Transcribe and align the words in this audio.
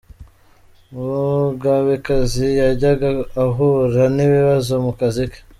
Mugabekazi 0.93 2.47
yajyaga 2.61 3.07
ahura 3.43 4.03
n’ibibazo 4.15 4.71
mu 4.85 4.93
kazi 4.99 5.23
ke. 5.31 5.39